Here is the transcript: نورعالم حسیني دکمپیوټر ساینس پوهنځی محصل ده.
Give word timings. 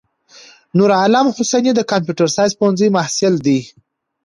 نورعالم 0.77 1.27
حسیني 1.37 1.71
دکمپیوټر 1.75 2.27
ساینس 2.35 2.53
پوهنځی 2.59 2.87
محصل 2.97 3.33
ده. 3.45 3.57